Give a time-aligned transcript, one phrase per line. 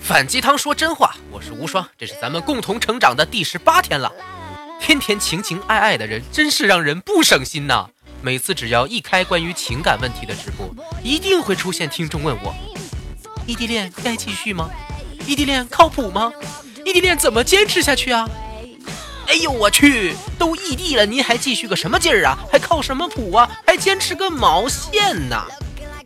[0.00, 4.12] 反鸡汤说真话，我是无双，这是咱们共同成长的第十八天了。
[4.80, 7.88] 天天情情爱爱的人，真是让人不省心呐。
[8.20, 12.54] 每次只要一开关于情感问题的直播，一定会出现听众问我：
[13.46, 14.68] 异地恋该继续吗？
[15.26, 16.30] 异地恋靠谱吗？
[16.84, 18.28] 异地恋怎么坚持下去啊？
[19.26, 22.38] 哎呦我去，都异地了，您还继续个什么劲儿啊？
[22.52, 23.50] 还靠什么谱啊？
[23.66, 25.46] 还坚持个毛线呐？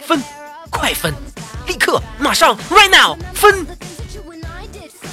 [0.00, 0.22] 分，
[0.70, 1.14] 快分，
[1.66, 3.66] 立刻，马上，right now，分！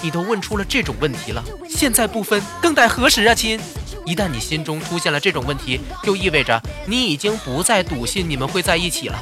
[0.02, 3.60] 你都问出了这种问题了，现在不分，更待何时啊，亲？
[4.06, 9.18] 一旦你心中出现了这种问题，就意味着你已经不再笃信你们会在一起了。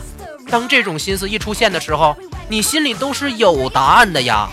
[0.49, 2.17] 当这种心思一出现的时候，
[2.49, 4.49] 你心里都是有答案的呀。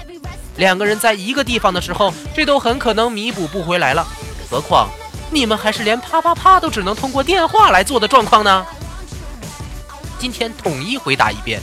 [0.56, 4.06] 两个人在一个地方的时候，这都很可能弥补不回来了。
[4.50, 4.88] 何况
[5.30, 8.66] 你们还是连啪啪啪都只能通过电话来做的状况呢？
[10.18, 11.60] 今天统一回答一遍，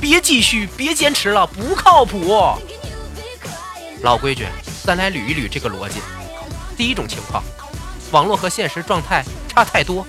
[0.00, 2.54] 别继续，别坚持了，不靠谱。
[4.02, 4.46] 老规矩，
[4.84, 6.00] 咱来捋一捋这个逻辑。
[6.76, 7.42] 第一种情况，
[8.12, 10.06] 网络和现实状态差太多，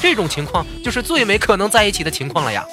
[0.00, 2.64] 这种情况就是最没可能在一起的情况了呀。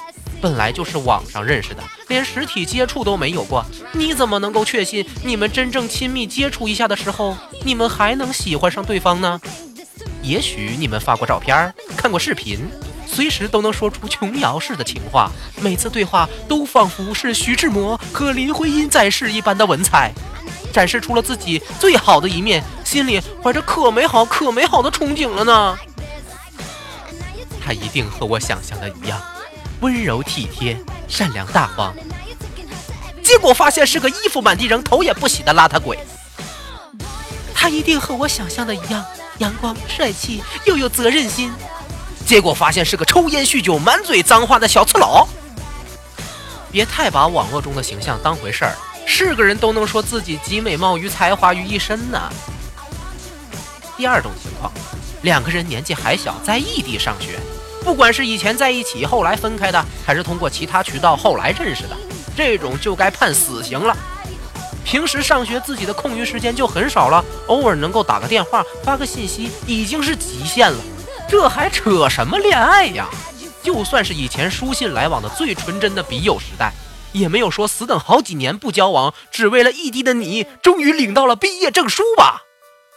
[0.41, 7.35] 本来就是网上认识的，连实体接触都没有过，你怎么能够确信你们真正亲密接触一下的时候，
[7.65, 9.41] 你们还能喜欢上对方呢？
[10.21, 12.69] 也许你们发过照片，看过视频，
[13.19, 20.13] 随时都能说出琼瑶式的情话，每次对话都仿佛是徐志摩和林徽因在世一般的文采，
[20.71, 25.77] 展示出了自己最好的一面，心里怀着可美好、可美好的憧憬了呢。
[27.61, 29.21] 他一定和我想象的一样。
[29.81, 30.77] 温柔体贴、
[31.09, 31.93] 善良大方，
[33.21, 35.99] 结果发现是个衣服满地扔、头也不洗的邋遢鬼。
[37.53, 39.05] 他一定和我想象的一样，
[39.39, 41.51] 阳光、帅气又有责任心。
[42.29, 45.27] 结果发现是个抽烟酗酒、满嘴脏话的小刺佬。
[46.71, 52.31] 别太把网络中的形象当回事儿，是个人都能说自己集美貌与才华于一身呢。
[53.97, 54.71] 第二种情况，
[55.23, 57.39] 两个人年纪还小，在异地上学。
[57.83, 61.97] 不管是以前在一起，后来分开的，还是通过其他渠道后来认识的，
[62.37, 63.97] 这种就该判死刑了。
[64.85, 70.77] 平时上学自己的空余时间就很少了，偶尔能够打个电话、发个信息已经是极限了，
[71.29, 73.07] 这还扯什么恋爱呀？
[73.61, 76.73] 就算是以前书信来往的最纯真的笔友时代，
[77.11, 82.43] 也没有说死等好几年不交往，只为了异地的你终于领到了毕业证书吧？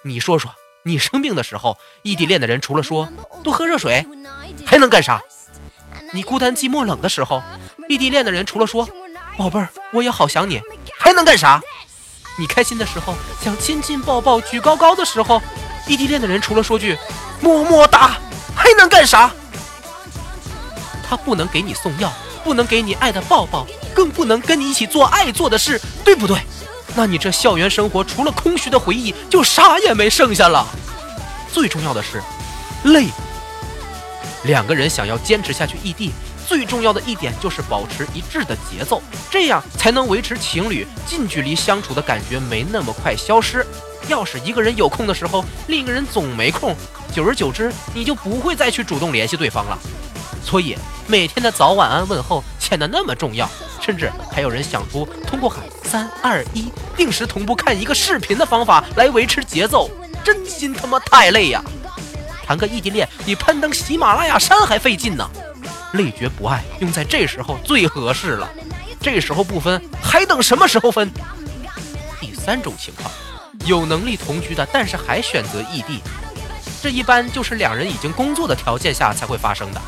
[0.04, 0.54] 你说说，
[0.84, 3.08] 你生病的时候，异地恋的人除了说
[3.42, 4.06] 多喝热水。
[4.64, 5.20] 还能干啥？
[6.12, 7.42] 你孤单寂寞冷的时候，
[7.88, 8.88] 异地恋的人除了说
[9.36, 10.60] “宝贝儿，我也好想你”，
[10.98, 11.60] 还能干啥？
[12.38, 15.42] 你开心的时候，想亲亲抱抱举高高的时候，
[15.86, 16.96] 异地恋的人除了说句
[17.42, 18.16] “么么哒”，
[18.56, 19.30] 还能干啥？
[21.06, 22.10] 他不能给你送药，
[22.42, 26.38] 不能给你爱的抱抱，更不能跟你一起做爱做的事，对不对？
[26.94, 30.66] 那你这校园生活除了空虚的回忆，就啥也没剩下了。
[31.52, 32.22] 最重要的是，
[32.84, 33.08] 累。
[34.44, 36.12] 两个人想要坚持下去异地，
[36.46, 43.66] 最重要的一点就是保持一致的节奏，这样才能维持情侣近距离相处的感觉没那么快消失。
[44.08, 46.74] 要是一个人有空的时候，另一个人总没空，
[47.14, 49.78] 久而久之，你就不会再去主动联系对方了。
[50.42, 53.48] 所以每天的早晚安问候显得那么重要，
[53.80, 59.90] 甚至还有人想出通过喊三二一定时同步看一个视频的方法来维持节奏，
[60.24, 61.62] 真心他妈太累呀！
[62.44, 65.28] 谈个异地恋，比攀登喜马拉雅山还费劲呢。
[65.92, 68.50] 累觉不爱，用在这时候最合适了。
[69.00, 71.10] 这时候不分，还等什么时候分？
[72.20, 73.10] 第三种情况，
[73.64, 76.00] 有能力同居的，但是还选择异地，
[76.82, 79.80] 这一般就是两人已经工作的条件下才会发生的。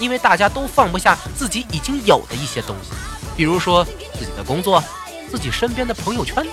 [0.00, 2.90] 因为大家都放不下自己已经有的一些东西，
[3.36, 3.84] 比如说
[4.18, 4.82] 自己的工作、
[5.30, 6.50] 自己身边的朋友圈子、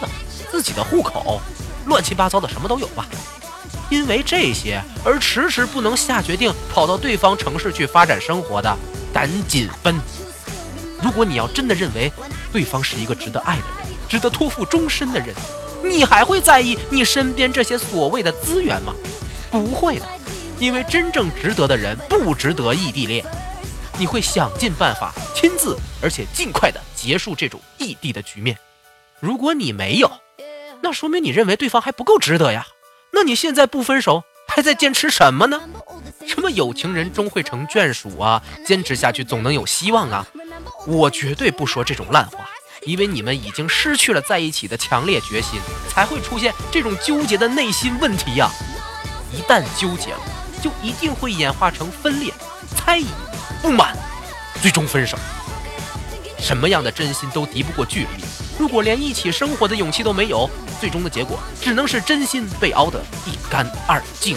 [0.51, 1.41] 自己的户口，
[1.87, 3.07] 乱七八糟的什么都有吧。
[3.89, 8.77] 因为这些而迟迟不能下决定跑到对方城市去发展生活的，
[9.11, 9.99] 赶紧分。
[11.01, 12.13] 如果你要真的认为
[12.53, 15.33] 对方是一个值得爱的人，值得托付终身的人，
[15.83, 18.93] 你还会在意你身边这些所谓的资源吗？
[19.51, 20.07] 不会的，
[20.57, 23.23] 因为真正值得的人不值得异地恋。
[23.99, 28.57] 你会想尽办法亲自而且尽快的结束这种异地的局面。
[29.19, 30.09] 如果你没有，
[30.81, 32.65] 那说明你认为对方还不够值得呀。
[33.11, 35.61] 那你现在不分手，还在坚持什么呢？
[36.25, 38.41] 什么有情人终会成眷属啊？
[38.65, 40.25] 坚持下去总能有希望啊！
[40.87, 42.49] 我绝对不说这种烂话，
[42.83, 45.59] 因为你们已经失去了在一起的强烈决心，
[45.89, 48.49] 才会出现这种纠结的内心问题呀。
[49.33, 50.19] 一旦纠结了，
[50.61, 52.33] 就一定会演化成分裂、
[52.75, 53.07] 猜疑、
[53.61, 53.97] 不满，
[54.61, 55.17] 最终分手。
[56.39, 58.23] 什么样的真心都敌不过距离。
[58.59, 60.49] 如果连一起生活的勇气都没有，
[60.79, 64.35] 最终的结果只能是真心被熬得一干二净。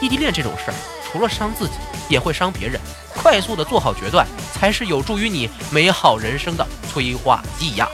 [0.00, 0.74] 异地恋这种事儿，
[1.04, 1.74] 除了伤自己，
[2.08, 2.80] 也会伤别人。
[3.14, 7.86] 快速的做好决断，才是有助于你美好人生的催化剂呀。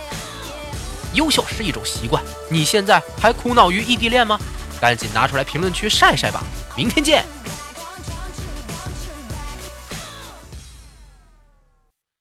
[1.14, 4.38] 优秀是一种习惯，你现在还苦恼于异地恋吗？
[4.80, 6.42] 赶紧拿出来评论区晒晒吧！
[6.76, 7.24] 明天见。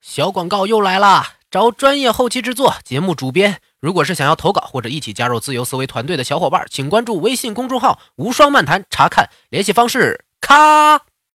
[0.02, 1.34] 小广告又来啦！
[1.50, 3.62] 找专业后期制作、节目主编。
[3.80, 10.26] 如果是想要投稿或者一起加入自由思维团队的小伙伴，请关注微信公众号“无双漫谈”，查看联系方式。
[10.42, 11.07] 咔。